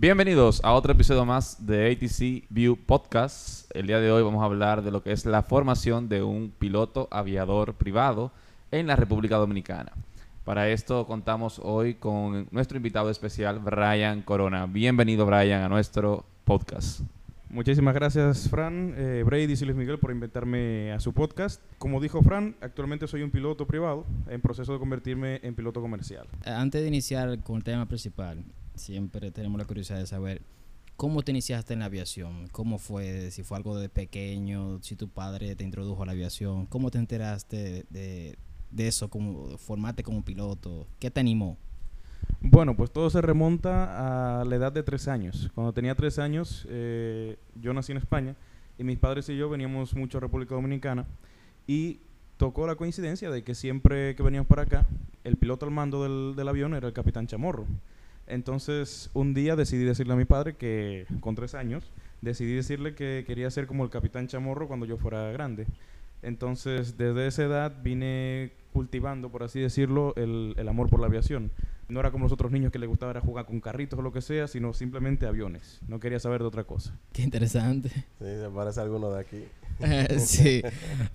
[0.00, 3.70] Bienvenidos a otro episodio más de ATC View Podcast.
[3.76, 6.54] El día de hoy vamos a hablar de lo que es la formación de un
[6.58, 8.32] piloto aviador privado
[8.70, 9.92] en la República Dominicana.
[10.46, 14.64] Para esto contamos hoy con nuestro invitado especial, Brian Corona.
[14.64, 17.02] Bienvenido, Brian, a nuestro podcast.
[17.50, 21.60] Muchísimas gracias, Fran, eh, Brady y Luis Miguel por invitarme a su podcast.
[21.76, 26.26] Como dijo Fran, actualmente soy un piloto privado en proceso de convertirme en piloto comercial.
[26.46, 28.42] Antes de iniciar con el tema principal,
[28.74, 30.42] siempre tenemos la curiosidad de saber
[31.00, 35.08] cómo te iniciaste en la aviación, cómo fue, si fue algo de pequeño, si tu
[35.08, 38.36] padre te introdujo a la aviación, cómo te enteraste de,
[38.76, 41.56] eso, cómo formarte como piloto, qué te animó.
[42.42, 45.50] Bueno, pues todo se remonta a la edad de tres años.
[45.54, 48.36] Cuando tenía tres años, eh, yo nací en España
[48.76, 51.06] y mis padres y yo veníamos mucho a República Dominicana
[51.66, 52.00] y
[52.36, 54.86] tocó la coincidencia de que siempre que veníamos para acá,
[55.24, 57.64] el piloto al mando del avión era el capitán Chamorro.
[58.30, 61.90] Entonces, un día decidí decirle a mi padre que, con tres años,
[62.22, 65.66] decidí decirle que quería ser como el capitán Chamorro cuando yo fuera grande.
[66.22, 71.50] Entonces, desde esa edad vine cultivando, por así decirlo, el, el amor por la aviación.
[71.88, 74.12] No era como los otros niños que les gustaba era jugar con carritos o lo
[74.12, 75.80] que sea, sino simplemente aviones.
[75.88, 76.96] No quería saber de otra cosa.
[77.12, 77.88] Qué interesante.
[77.88, 79.44] Sí, se parece a alguno de aquí.
[80.18, 80.62] sí,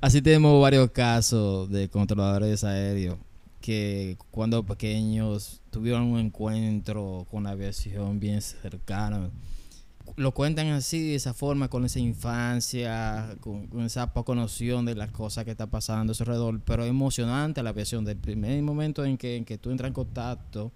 [0.01, 3.17] así tenemos varios casos de controladores aéreos
[3.65, 9.31] que cuando pequeños tuvieron un encuentro con la aviación bien cercano.
[10.17, 15.09] Lo cuentan así, de esa forma, con esa infancia, con, esa poca noción de las
[15.09, 18.05] cosas que está pasando a su alrededor, pero emocionante la aviación.
[18.05, 20.71] Del primer momento en que, en que tú entras en contacto,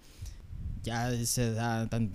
[0.82, 2.12] ya se da tan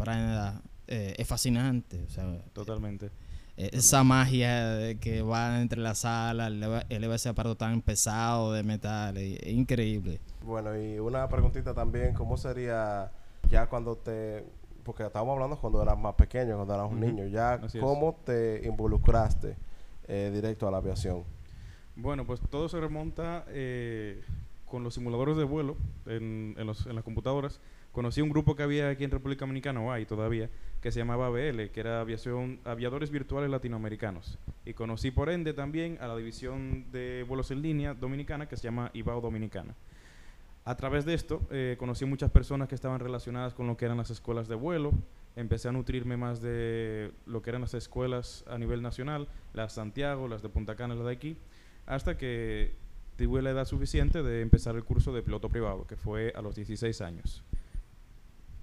[0.89, 2.02] eh, es fascinante.
[2.02, 3.12] O sea, Totalmente.
[3.56, 8.52] Eh, esa magia de que va entre las salas, eleva, eleva ese aparato tan pesado
[8.52, 10.20] de metal, es, es increíble.
[10.42, 13.11] Bueno, y una preguntita también, ¿cómo sería
[13.50, 14.45] ya cuando te...
[14.83, 17.84] Porque estábamos hablando cuando eras más pequeño, cuando eras un niño, ya así es.
[17.84, 19.56] cómo te involucraste
[20.08, 21.24] eh, directo a la aviación.
[21.96, 24.20] Bueno, pues todo se remonta eh,
[24.67, 27.61] con los simuladores de vuelo en, en, los- en las computadoras.
[27.92, 30.50] Conocí un grupo que había aquí en República Dominicana, o hay todavía,
[30.84, 34.39] que se llamaba ABL, que era aviación, Aviadores Virtuales Latinoamericanos.
[34.67, 38.64] Y conocí por ende también a la división de vuelos en línea dominicana, que se
[38.64, 39.74] llama IBAO Dominicana.
[40.67, 43.96] A través de esto, eh, conocí muchas personas que estaban relacionadas con lo que eran
[43.96, 44.92] las escuelas de vuelo.
[45.36, 50.28] Empecé a nutrirme más de lo que eran las escuelas a nivel nacional, las Santiago,
[50.28, 51.39] las de Punta Cana, las de aquí,
[51.86, 52.74] hasta que
[53.17, 56.55] tuve la edad suficiente de empezar el curso de piloto privado, que fue a los
[56.56, 57.42] 16 años.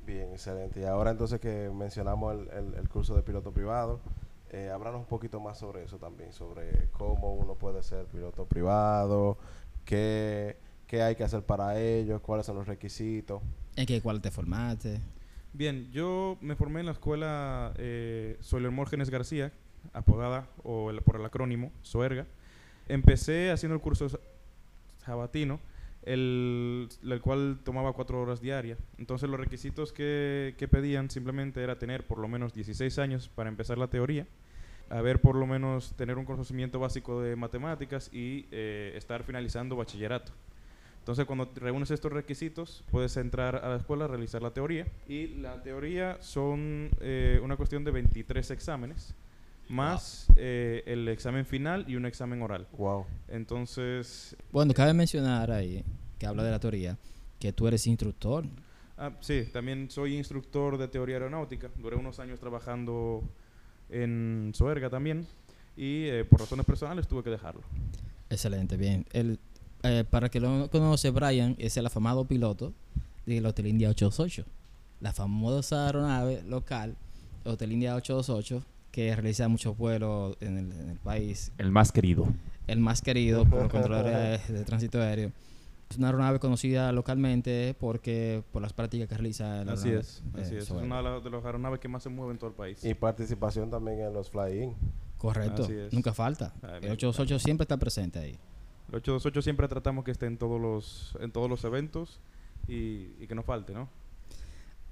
[0.05, 0.81] Bien, excelente.
[0.81, 3.99] Y ahora entonces que mencionamos el, el- el curso de piloto privado,
[4.49, 9.37] eh, háblanos un poquito más sobre eso también, sobre cómo uno puede ser piloto privado,
[9.85, 10.57] qué,
[10.87, 13.41] qué hay que hacer para ello, cuáles son los requisitos.
[13.75, 14.99] ¿En qué cuál te formaste?
[15.53, 19.53] Bien, yo me formé en la escuela eh, Soler Mórgenes García,
[19.93, 22.25] apodada o el- por el acrónimo SOERGA.
[22.87, 24.19] Empecé haciendo el curso sa-
[25.05, 25.59] sabatino,
[26.03, 28.79] el, el cual tomaba cuatro horas diarias.
[28.97, 33.49] Entonces los requisitos que, que pedían simplemente era tener por lo menos 16 años para
[33.49, 34.27] empezar la teoría,
[34.89, 40.31] haber por lo menos tener un conocimiento básico de matemáticas y eh, estar finalizando bachillerato.
[41.01, 44.85] Entonces, cuando reúnes estos requisitos, puedes entrar a la escuela a realizar la teoría.
[45.07, 49.15] Y la teoría son eh, una cuestión de 23 exámenes,
[49.71, 52.67] más eh, el examen final y un examen oral.
[52.77, 53.05] Wow.
[53.29, 55.83] Entonces, Bueno, cabe mencionar ahí,
[56.19, 56.97] que habla de la teoría,
[57.39, 58.45] que tú eres instructor.
[58.97, 61.69] ah, sí, también soy instructor de teoría aeronáutica.
[61.77, 63.23] Duré unos años trabajando
[63.89, 65.25] en Soerga también.
[65.77, 67.61] Y eh, por razones personales tuve que dejarlo.
[68.29, 69.05] Excelente, bien.
[69.13, 69.39] El,
[69.83, 72.73] eh, para que lo no conoce, Brian es el afamado piloto
[73.25, 74.45] del Hotel India 828.
[74.99, 76.95] La famosa aeronave local,
[77.45, 81.51] Hotel India 828, que realiza muchos vuelos en el, en el país.
[81.57, 82.27] El más querido.
[82.67, 85.31] El más querido por los controladores de tránsito aéreo.
[85.89, 90.23] Es una aeronave conocida localmente porque por las prácticas que realiza la Así aeronave, es,
[90.35, 90.61] eh, así es.
[90.63, 92.55] Es sobre- una de la- de las aeronaves que más se mueve en todo el
[92.55, 92.83] país.
[92.85, 94.73] Y participación también en los fly-in.
[95.17, 95.93] Correcto, Así es.
[95.93, 96.53] nunca falta.
[96.63, 96.91] El bien.
[96.93, 98.37] 828 siempre está presente ahí.
[98.89, 102.19] El 828 siempre tratamos que esté en todos los, en todos los eventos
[102.67, 103.87] y, y que no falte, ¿no?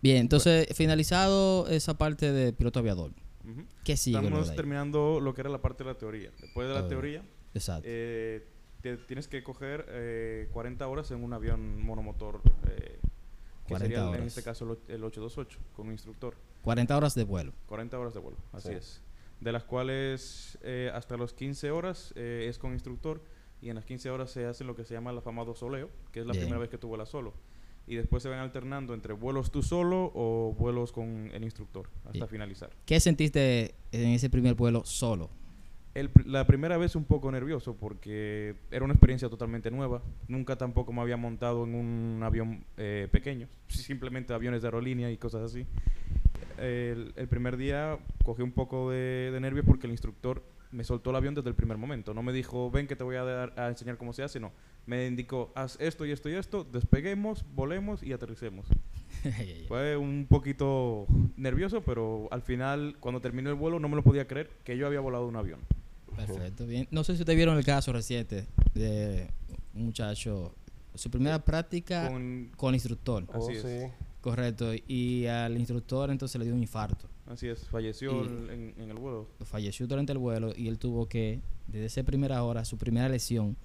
[0.02, 3.12] Bien, entonces, finalizado esa parte de piloto aviador,
[3.84, 4.18] ¿qué sigue?
[4.20, 6.32] Estamos terminando lo que era la parte de la teoría.
[6.40, 7.84] Después de la teoría, Exacto.
[7.86, 8.46] eh,
[8.82, 13.00] te- tienes que coger eh, 40 horas en un avión monomotor, eh,
[13.66, 14.28] que 40 sería el- en horas.
[14.28, 16.36] este caso el o- el 828, con un instructor.
[16.64, 17.54] 40 horas de vuelo.
[17.68, 18.74] 40 horas de vuelo, así Sí.
[18.76, 19.02] es.
[19.40, 23.22] De las cuales eh, hasta los 15 horas eh, es con instructor
[23.62, 26.20] y en las 15 horas se hace lo que se llama el afamado soleo, que
[26.22, 26.44] es la Bien.
[26.44, 27.34] primera vez que tú vuelas solo.
[27.90, 32.28] Y después se van alternando entre vuelos tú solo o vuelos con el instructor hasta
[32.28, 32.70] finalizar.
[32.86, 35.32] ¿Qué sentiste en ese primer vuelo solo?
[35.96, 40.04] El la primera vez un poco nervioso porque era una experiencia totalmente nueva.
[40.28, 45.18] Nunca tampoco me había montado en un avión eh, pequeño, simplemente aviones de aerolínea y
[45.18, 45.66] cosas así.
[46.60, 51.10] El, el primer día cogí un poco de, de nervios porque el instructor me soltó
[51.10, 52.14] el avión desde el primer momento.
[52.14, 54.52] No me dijo, ven que te voy a, dar- a enseñar cómo se hace, no.
[54.86, 58.66] Me indicó, haz esto y esto y esto, despeguemos, volemos y aterricemos.
[59.68, 61.06] Fue un poquito
[61.38, 64.88] nervioso, pero al final, cuando terminó el vuelo, no me lo podía creer que yo
[64.88, 65.60] había volado un avión.
[66.16, 66.88] Perfecto, bien.
[66.92, 69.30] No sé si ustedes vieron el caso reciente de
[69.74, 70.54] un muchacho,
[70.96, 73.62] su primera práctica con, Con- instructor, Oh, Así es.
[73.62, 73.94] sí.
[74.22, 77.08] correcto, y al instructor entonces le dio un infarto.
[77.30, 79.28] Así es, falleció en, el vuelo.
[79.46, 83.56] Falleció durante el vuelo y él tuvo que, desde esa primera hora, su primera lesión,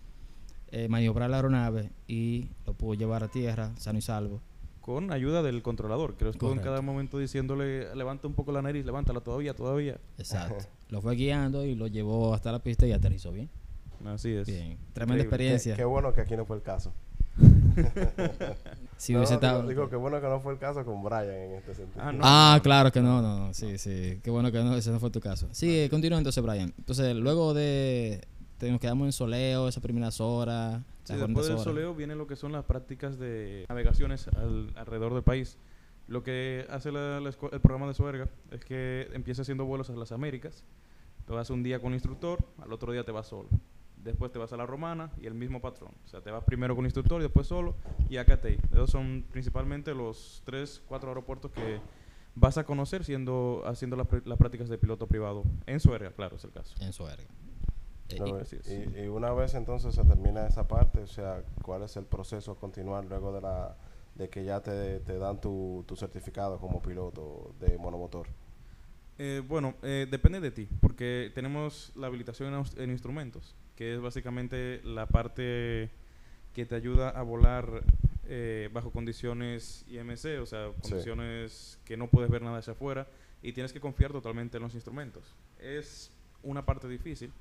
[0.68, 4.42] eh, maniobrar la aeronave y lo pudo llevar a tierra, sano y salvo.
[4.82, 8.60] Con ayuda del controlador, que lo estuvo en cada momento diciéndole, levanta un poco la
[8.60, 9.98] nariz, levántala todavía, todavía.
[10.18, 10.58] Exacto.
[10.90, 13.48] lo fue guiando y lo llevó hasta la pista y aterrizó bien.
[14.04, 14.46] Así es.
[14.46, 14.76] Bien.
[14.92, 15.16] Tremenda Increíble.
[15.16, 15.76] Qué, experiencia.
[15.76, 16.92] qué bueno que aquí no fue el caso.
[18.96, 21.28] Si No, hubiese digo- estado- digo, qué bueno que no fue el caso con Brian
[21.30, 22.02] en este sentido.
[22.04, 22.20] Ah, no.
[22.22, 24.20] Ah, claro que no, no, no, sí, sí.
[24.22, 25.48] Qué bueno que no, ese no fue tu caso.
[25.52, 26.72] Sí, continúa entonces, Brian.
[26.78, 28.26] Entonces, luego de.
[28.58, 30.80] te- nos quedamos en soleo esas primeras horas.
[31.04, 31.64] Sí, después 40 del horas.
[31.64, 35.58] soleo vienen lo que son las prácticas de navegaciones al- alrededor del país.
[36.06, 39.94] Lo que hace la- la el programa de Suerga es que empieza haciendo vuelos a
[39.94, 40.62] las Américas.
[41.26, 43.48] Te vas un día con el instructor, al otro día te vas solo.
[44.04, 45.92] Después te vas a la Romana y el mismo patrón.
[46.04, 47.74] O sea, te vas primero con el instructor y después solo
[48.10, 48.58] y a Catey.
[48.72, 51.80] Esos son principalmente los tres, cuatro aeropuertos que
[52.34, 55.42] vas a conocer siendo haciendo las, las prácticas de piloto privado.
[55.66, 56.74] En Suerga, claro, es el caso.
[56.80, 57.24] En Suerga.
[58.10, 58.40] Eh, Luego,
[59.02, 62.56] y- una vez entonces se termina esa parte, o sea, ¿cuál es el proceso a
[62.56, 63.76] continuar luego de la
[64.14, 68.28] de que ya te, te dan tu, tu certificado como piloto de monomotor?
[69.18, 74.80] Eh, bueno, eh, depende de ti, porque tenemos la habilitación en instrumentos, que es básicamente
[74.84, 75.90] la parte
[76.54, 77.82] que te ayuda a volar
[78.26, 80.90] eh, bajo condiciones IMC, o sea, Sí.
[80.90, 83.06] condiciones que no puedes ver nada hacia afuera
[83.42, 85.34] y tienes que confiar totalmente en los instrumentos.
[85.58, 86.10] Es
[86.42, 87.32] una parte difícil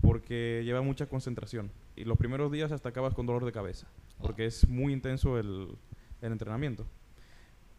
[0.00, 3.86] porque lleva mucha concentración y los primeros días hasta acabas con dolor de cabeza,
[4.20, 5.68] porque es muy intenso el,
[6.20, 6.86] el entrenamiento.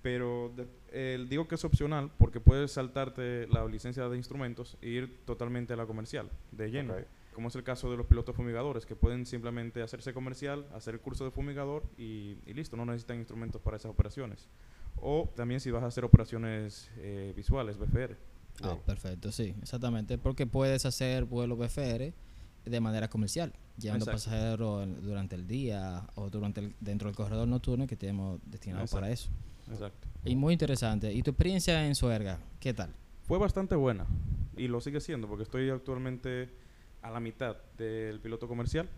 [0.02, 5.20] Pero de- digo que es opcional porque puedes saltarte la licencia de instrumentos e ir
[5.26, 6.96] totalmente a la comercial, de lleno.
[7.34, 11.02] Como es el caso de los pilotos fumigadores, que pueden simplemente hacerse comercial, hacer el
[11.02, 14.48] curso de fumigador y, y listo, no necesitan instrumentos para esas operaciones.
[14.98, 18.16] O también si vas a hacer operaciones eh, visuales, BFR.
[18.62, 20.18] Ah, perfecto, sí, exactamente.
[20.18, 22.14] Porque puedes hacer vuelos BFR
[22.66, 24.30] de manera comercial, llevando Exacto.
[24.30, 29.10] pasajeros durante el día o durante el, dentro del corredor nocturno que tenemos destinado para
[29.10, 29.30] eso.
[29.70, 30.08] Exacto.
[30.24, 31.12] Y muy interesante.
[31.12, 32.40] ¿Y tu experiencia en Suerga?
[32.60, 32.94] ¿Qué tal?
[33.24, 34.06] Fue bastante buena
[34.56, 36.50] y lo sigue siendo porque estoy actualmente
[37.04, 38.90] a la mitad del piloto comercial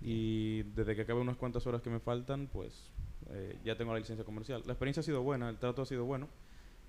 [0.00, 2.90] y desde que acabe unas cuantas horas que me faltan, pues
[3.30, 4.62] eh, ya tengo la licencia comercial.
[4.66, 6.28] La experiencia ha sido buena, el trato ha sido bueno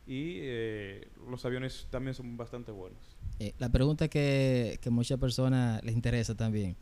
[0.06, 3.00] y eh, los aviones también son bastante buenos.
[3.40, 6.76] Eh, la pregunta que, que muchas personas les interesa también.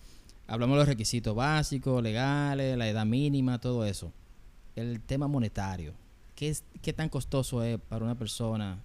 [0.48, 4.12] Hablamos de los requisitos básicos, legales, la edad mínima, todo eso.
[4.76, 5.94] El tema monetario.
[6.36, 8.84] ¿Qué, es, qué tan costoso es para una persona,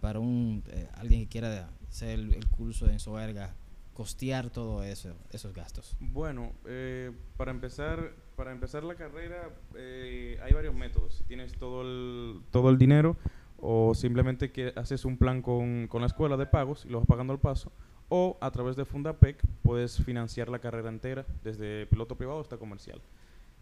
[0.00, 0.62] para un
[0.94, 3.54] alguien que quiera hacer el, el curso en Soerga,
[3.94, 5.96] costear todo eso, esos gastos?
[6.00, 11.14] Bueno, eh, para empezar, para empezar la carrera eh, hay varios métodos.
[11.14, 13.16] Si tienes todo el, todo el dinero
[13.58, 17.06] o simplemente que haces un plan con, con la escuela de pagos y lo vas
[17.06, 17.72] pagando al paso,
[18.08, 23.00] o a través de Fundapec puedes financiar la carrera entera, desde piloto privado hasta comercial.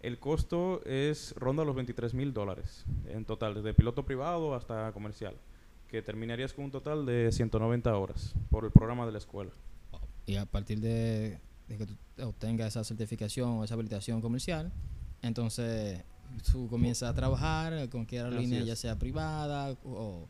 [0.00, 5.36] El costo es ronda los 23 mil dólares en total, desde piloto privado hasta comercial,
[5.88, 9.50] que terminarías con un total de 190 horas por el programa de la escuela.
[10.30, 14.70] Y a partir de, de que tú obtengas esa certificación o esa habilitación comercial,
[15.22, 16.02] entonces
[16.52, 20.28] tú comienzas a trabajar con cualquier aerolínea, ya sea privada o,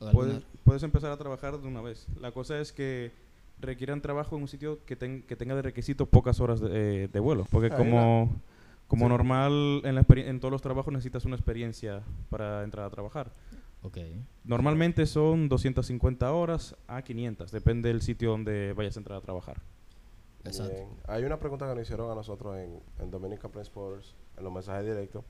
[0.00, 2.06] o Puedes, puedes empezar a trabajar de una vez.
[2.20, 3.12] La cosa es que
[3.60, 7.08] requieran trabajo en un sitio que, ten- que tenga de requisito pocas horas de, eh,
[7.08, 7.46] de vuelo.
[7.50, 8.30] Porque Ah, como,
[8.88, 9.08] como Sí.
[9.08, 13.30] normal en, la en todos los trabajos necesitas una experiencia para entrar a trabajar.
[13.82, 13.98] Ok.
[14.44, 19.62] Normalmente son 250 horas a 500, depende del sitio donde vayas a entrar a trabajar.
[20.44, 20.74] Exacto.
[20.74, 20.88] Bien.
[21.06, 24.52] Hay una pregunta que nos hicieron a nosotros en, en Dominican Press Sports, en los
[24.52, 25.24] mensajes directos,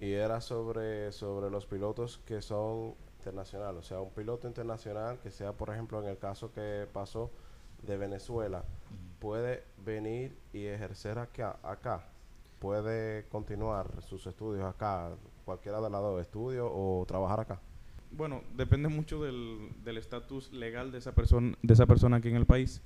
[0.00, 3.78] y era sobre, sobre los pilotos que son internacionales.
[3.78, 7.30] O sea, un piloto internacional que sea, por ejemplo, en el caso que pasó
[7.82, 8.64] de Venezuela,
[9.18, 11.58] puede venir y ejercer acá.
[11.62, 12.08] acá.
[12.58, 15.10] puede continuar sus estudios acá,
[15.44, 17.60] cualquiera de las dos, estudios o trabajar acá.
[18.12, 22.46] Bueno, depende mucho del estatus legal de esa persona de esa persona aquí en el
[22.46, 22.80] país.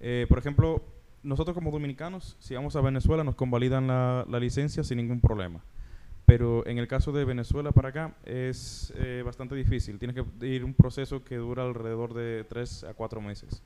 [0.00, 0.82] Eh, por ejemplo,
[1.22, 5.62] nosotros como dominicanos, si vamos a Venezuela, nos convalidan la, la licencia sin ningún problema.
[6.26, 9.98] Pero en el caso de Venezuela para acá es eh, bastante difícil.
[9.98, 13.62] Tienes que ir un proceso que dura alrededor de 3 a 4 meses.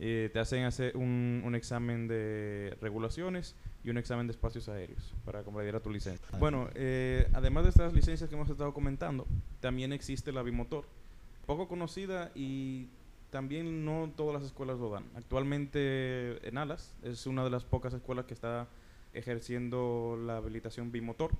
[0.00, 5.14] Eh, te hacen hacer un, un examen de regulaciones y un examen de espacios aéreos
[5.24, 6.26] para convalidar tu licencia.
[6.32, 6.38] Ah.
[6.38, 9.26] Bueno, eh, además de estas licencias que hemos estado comentando,
[9.60, 10.84] también existe la bimotor,
[11.46, 12.88] poco conocida y
[13.30, 15.04] también no todas las escuelas lo dan.
[15.16, 18.68] Actualmente en Alas es una de las pocas escuelas que está
[19.12, 21.32] ejerciendo la habilitación bimotor,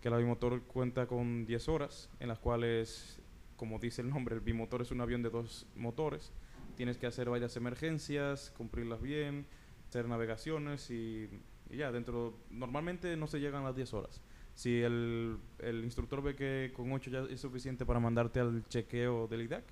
[0.00, 3.20] que la bimotor cuenta con 10 horas, en las cuales,
[3.56, 6.32] como dice el nombre, el bimotor es un avión de dos motores.
[6.76, 9.46] Tienes que hacer varias emergencias, cumplirlas bien,
[9.88, 11.28] hacer navegaciones y,
[11.70, 14.20] y ya, dentro, normalmente no se llegan a las 10 horas.
[14.54, 19.26] Si el, el instructor ve que con 8 ya es suficiente para mandarte al chequeo
[19.26, 19.64] del IDAC,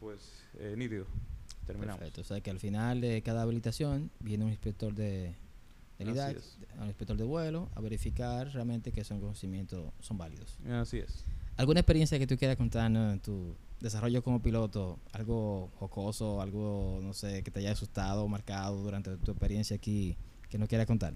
[0.00, 1.06] pues eh, nítido.
[1.66, 1.98] Terminamos.
[1.98, 2.22] Perfecto.
[2.22, 5.34] O sea que al final de cada habilitación viene un inspector de,
[5.98, 6.38] del IDAC,
[6.80, 10.58] un inspector de vuelo, a verificar realmente que esos conocimientos son válidos.
[10.68, 11.24] Así es.
[11.56, 14.98] ¿Alguna experiencia que tú quieras contarnos en tu desarrollo como piloto?
[15.12, 20.16] Algo jocoso, algo, no sé, que te haya asustado o marcado durante tu experiencia aquí
[20.48, 21.14] que no quieras contar?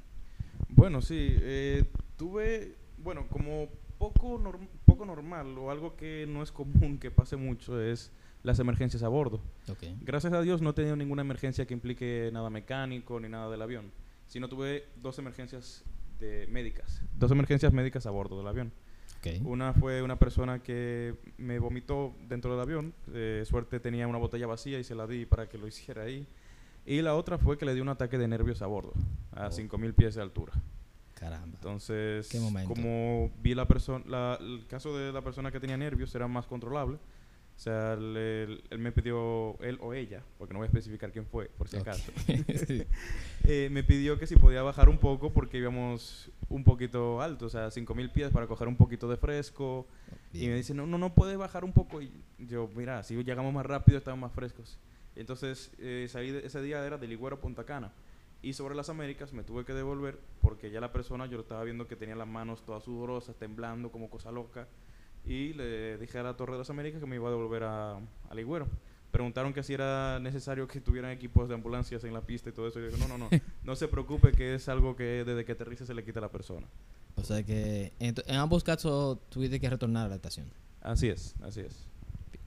[0.68, 1.84] Bueno, sí, eh,
[2.16, 7.36] tuve, bueno, como poco, norm- poco normal o algo que no es común que pase
[7.36, 8.10] mucho es
[8.42, 9.40] las emergencias a bordo.
[9.68, 9.82] Ok.
[10.02, 13.62] Gracias a Dios no he tenido ninguna emergencia que implique nada mecánico ni nada del
[13.62, 13.90] avión,
[14.26, 15.82] sino tuve dos emergencias
[16.20, 18.72] de médicas, dos emergencias médicas a bordo del avión.
[19.18, 19.44] Ok.
[19.44, 22.94] Una fue una persona que me vomitó dentro del avión.
[23.06, 26.26] De suerte tenía una botella vacía y se la di para que lo hiciera ahí.
[26.84, 28.92] Y la otra fue que le dio un ataque de nervios a bordo,
[29.32, 29.50] a Oh.
[29.50, 30.52] 5.000 pies de altura.
[31.14, 31.46] Caramba.
[31.56, 36.28] Entonces, Qué como vi la persona, el caso de la persona que tenía nervios era
[36.28, 36.98] más controlable.
[37.56, 41.24] O sea, él, él- me pidió, él o ella, porque no voy a especificar quién
[41.26, 42.12] fue, por si acaso.
[43.48, 47.48] Eh, me pidió que si podía bajar un poco porque íbamos un poquito alto, o
[47.48, 49.86] sea, 5000 pies para coger un poquito de fresco.
[50.32, 52.02] Y me dice, no, no, no puedes bajar un poco.
[52.02, 54.78] Y yo, mira, si llegamos más rápido, estamos más frescos.
[55.14, 57.92] Entonces, eh, salí de- ese día era de Ligüero a Punta Cana.
[58.42, 61.62] Y sobre las Américas me tuve que devolver porque ya la persona, yo lo estaba
[61.64, 64.66] viendo que tenía las manos todas sudorosas, temblando como cosa loca.
[65.26, 67.96] Y le dije a la Torre de las Américas que me iba a devolver a,
[67.96, 68.68] a Ligüero.
[69.10, 72.68] Preguntaron que si era necesario que tuvieran equipos de ambulancias en la pista y todo
[72.68, 72.78] eso.
[72.78, 73.28] Y yo dije, no, no, no,
[73.64, 76.30] no se preocupe que es algo que desde que aterrice se le quita a la
[76.30, 76.66] persona.
[77.16, 80.46] O sea que en, en ambos casos tuviste que retornar a la estación.
[80.82, 81.86] Así es, así es.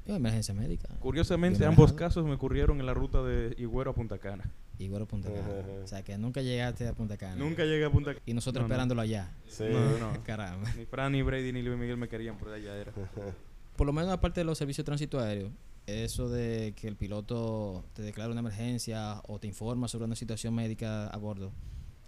[0.06, 0.88] Emergencia médica.
[1.00, 4.50] Curiosamente, ambos casos me ocurrieron en la ruta de Higüero a Punta Cana.
[4.80, 5.48] Y Güero Punta Cana.
[5.84, 7.36] o sea que nunca llegaste a Punta Cana.
[7.36, 8.24] Nunca llegué a Punta Cana.
[8.26, 8.74] Y nosotros No, no.
[8.74, 9.36] esperándolo allá.
[9.48, 9.66] Sí.
[9.70, 10.24] No, no.
[10.24, 10.74] Caramba.
[10.76, 12.94] Ni Fran, ni Brady, ni Luis Miguel me querían, por allá era.
[13.76, 15.52] Por lo menos aparte de los servicios de tránsito aéreo,
[15.88, 20.54] eso de que el piloto te declara una emergencia o te informa sobre una situación
[20.54, 21.54] médica a bordo,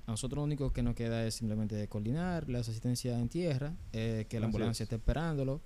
[0.06, 4.26] a nosotros lo único que nos queda es simplemente coordinar las asistencias en tierra, eh,
[4.30, 4.88] que la Así ambulancia es.
[4.88, 5.62] esté esperándolo,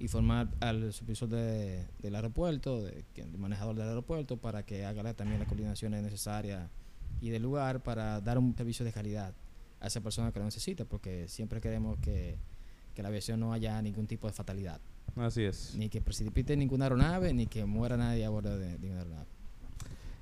[0.00, 5.14] informar al supervisor de- del aeropuerto, de, el manejador del aeropuerto, para que haga la-
[5.14, 6.70] también las coordinaciones necesarias
[7.20, 9.34] y del lugar para dar un servicio de calidad
[9.80, 12.36] a esa persona que lo necesita, porque siempre queremos que,
[12.94, 14.80] que la aviación no haya ningún tipo de fatalidad
[15.16, 15.74] Así es.
[15.76, 19.26] ni que precipite ninguna aeronave, ni que muera nadie a bordo de, de una aeronave.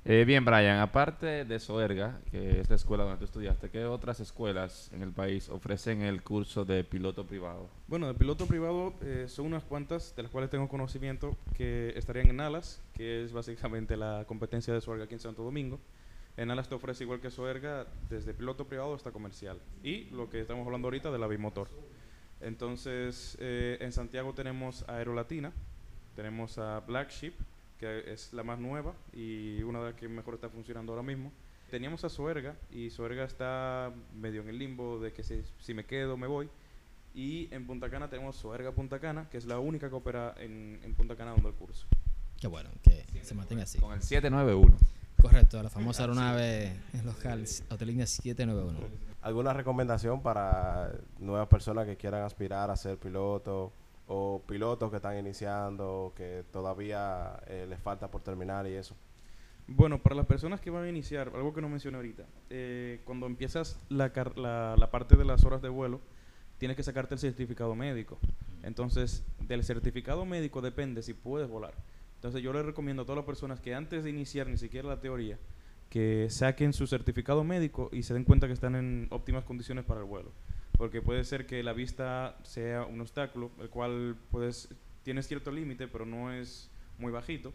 [0.09, 4.21] Eh, bien, Brian, aparte de Soerga, que es la escuela donde tú estudiaste, ¿qué otras
[4.21, 7.69] escuelas en el país ofrecen el curso de piloto privado?
[7.89, 12.29] Bueno, de piloto privado eh, son unas cuantas de las cuales tengo conocimiento que estarían
[12.29, 15.81] en Alas, que es básicamente la competencia de Soerga aquí en Santo Domingo.
[16.37, 19.59] En Alas te ofrece igual que Soerga, desde piloto privado hasta comercial.
[19.83, 21.67] Y lo que estamos hablando ahorita de la bimotor.
[22.41, 25.51] Entonces, eh, en Santiago tenemos a Aerolatina,
[26.15, 27.35] tenemos a Black Sheep,
[27.79, 31.33] que es la más nueva y una de las que mejor está funcionando ahora mismo.
[31.71, 35.85] Teníamos a Soerga y Soerga está medio en el limbo de que si, si me
[35.85, 36.49] quedo me voy.
[37.15, 40.81] Y en Punta Cana tenemos Soerga Punta Cana, que es la única que opera en,
[40.83, 41.87] en Punta Cana dando el curso.
[42.39, 43.79] Qué bueno, que se mantenga así.
[43.79, 44.77] Con el 791.
[45.21, 48.79] Correcto, la famosa aeronave local, Autolínea 791.
[49.23, 53.73] ¿Alguna recomendación para nuevas personas que quieran aspirar a ser piloto
[54.09, 58.97] o pilotos que están iniciando, que todavía eh, les falta por terminar y eso?
[59.69, 63.27] Bueno, para las personas que van a iniciar, algo que no mencioné ahorita, eh, cuando
[63.27, 66.01] empiezas la, car- la, la parte de las horas de vuelo,
[66.59, 68.19] tienes que sacarte el certificado médico.
[68.63, 71.75] Entonces, del certificado médico depende si puedes volar.
[72.15, 75.01] Entonces, yo les recomiendo a todas las personas que antes de iniciar ni siquiera la
[75.01, 75.39] teoría,
[75.91, 80.01] que saquen su certificado médico y se den cuenta que están en óptimas condiciones para
[80.01, 80.31] el vuelo.
[80.77, 84.69] Porque puede ser que la vista sea un obstáculo, el cual puedes,
[85.03, 87.53] tiene cierto límite, pero no es muy bajito.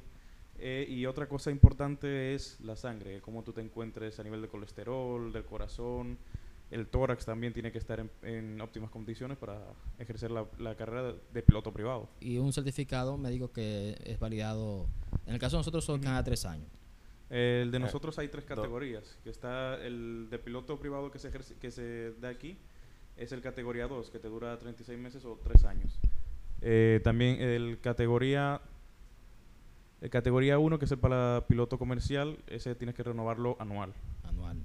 [0.58, 4.48] Eh, y otra cosa importante es la sangre, cómo tú te encuentres a nivel de
[4.48, 6.18] colesterol, del corazón.
[6.70, 9.60] El tórax también tiene que estar en, en óptimas condiciones para
[10.00, 12.08] ejercer la, la carrera de, de piloto privado.
[12.22, 14.88] Y un certificado médico que es validado,
[15.26, 16.70] en el caso de nosotros son cada tres años.
[17.30, 21.28] El de Eh, nosotros hay tres categorías, que está el de piloto privado que se,
[21.30, 22.58] ejerce, que se da aquí,
[23.22, 26.00] es el categoría 2, que te dura 36 meses o 3 años.
[26.62, 28.62] Eh, también el categoría
[30.02, 33.94] el categoría 1, que es el para piloto comercial, ese tienes que renovarlo anual.
[34.24, 34.58] anual.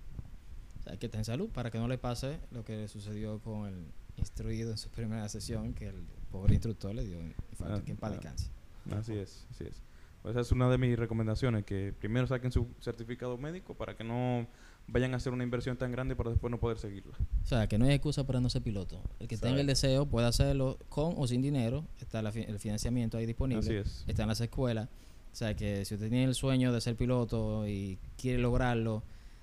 [0.81, 3.67] O sea, hay que tener salud para que no le pase lo que sucedió con
[3.67, 3.85] el
[4.17, 7.91] instruido en su primera sesión, que el pobre instructor le dio un infarto, Ah, que
[7.91, 8.97] en paz ah.
[8.97, 9.83] Así es, así es.
[10.29, 14.47] Esa es una de mis recomendaciones, que primero saquen su certificado médico para que no
[14.89, 17.17] vayan a hacer una inversión tan grande para después no poder seguirla.
[17.43, 19.01] O sea, que no hay excusa para no ser piloto.
[19.21, 21.85] El que tenga el deseo puede hacerlo con o sin dinero.
[22.01, 23.61] Está la fi- el financiamiento ahí disponible.
[23.65, 24.05] Así es.
[24.07, 24.89] Está en las escuelas.
[25.33, 29.03] O sea, que si usted tiene el sueño de ser piloto y quiere lograrlo,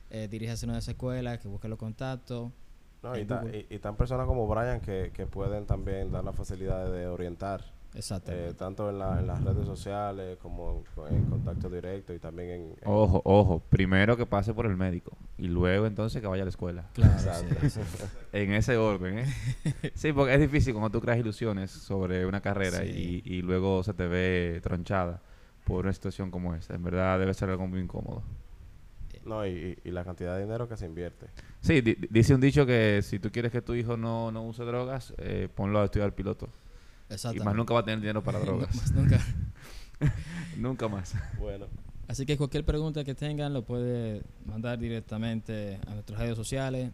[0.09, 2.51] eh, diríjase a una de esas escuelas, que busque los contactos.
[3.03, 3.67] No, y, ta- Google.
[3.69, 7.72] y, y tan personas como Brian que, que pueden también dar la facilidad de orientar.
[8.27, 12.49] Eh, tanto en, la- en las redes sociales como en, en contacto directo y también
[12.49, 12.61] en...
[12.61, 13.59] en- Ojo, ojo.
[13.69, 16.89] Primero que pase por el médico y luego entonces que vaya a la escuela.
[16.93, 17.55] claro, Exacto.
[17.61, 17.79] sí, sí.
[18.33, 19.25] En ese orden, ¿eh?
[19.93, 23.21] Sí, porque es difícil cuando tú creas ilusiones sobre una carrera Sí.
[23.25, 25.21] y, y luego se te ve tronchada
[25.65, 26.73] por una situación como esta.
[26.75, 28.23] En verdad debe ser algo muy incómodo.
[29.25, 31.27] No, y, y- y la cantidad de dinero que se invierte.
[31.61, 34.43] Sí, di- di- dice un dicho que si tú quieres que tu hijo no, no
[34.43, 36.49] use drogas, eh, ponlo a estudiar piloto.
[37.33, 38.73] Y más nunca va a tener dinero para drogas.
[38.75, 39.19] más nunca.
[40.57, 41.13] nunca más.
[41.39, 41.67] Bueno,
[42.07, 46.91] Así que cualquier pregunta que tengan lo puede mandar directamente a nuestras redes sociales,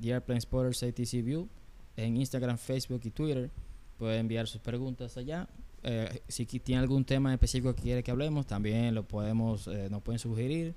[0.00, 1.48] The Airplane Spotters ATC View,
[1.96, 3.50] en Instagram, Facebook y Twitter.
[3.98, 5.48] Puede enviar sus preguntas allá.
[5.82, 10.02] Eh, si tiene algún tema específico que quiere que hablemos, también lo podemos, eh, nos
[10.02, 10.74] pueden sugerir,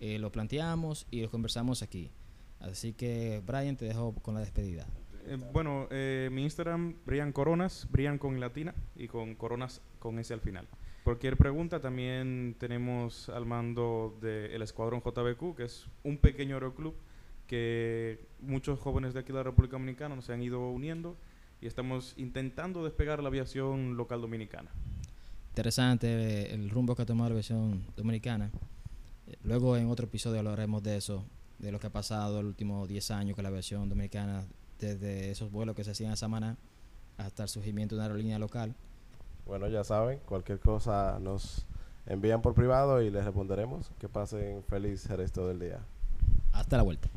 [0.00, 2.10] eh, lo planteamos y lo conversamos aquí.
[2.58, 4.86] Así que Brian, te dejo con la despedida.
[5.26, 10.32] Eh, bueno, eh, mi Instagram, Brian Coronas, Brian con latina y con Coronas con S
[10.32, 10.66] al final.
[11.04, 16.94] Cualquier pregunta, también tenemos al mando del Escuadrón JBQ, que es un pequeño aeroclub
[17.46, 21.16] que muchos jóvenes de aquí de la República Dominicana nos han ido uniendo
[21.60, 24.70] y estamos intentando despegar la aviación local dominicana.
[25.48, 28.50] Interesante eh, el rumbo que ha tomado la versión dominicana.
[29.26, 31.26] Eh, Luego en otro episodio hablaremos de eso,
[31.58, 34.44] de lo que ha pasado los últimos 10 años con la versión dominicana,
[34.80, 36.56] desde esos vuelos que se hacían a Samaná
[37.18, 38.74] hasta el surgimiento de una aerolínea local.
[39.46, 41.66] bueno, ya saben, cualquier cosa nos
[42.06, 43.90] envían por privado y les responderemos.
[43.98, 45.80] Que pasen feliz el resto del día.
[46.52, 47.08] Hasta la vuelta.